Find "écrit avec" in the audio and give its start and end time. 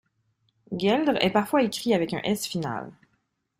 1.61-2.11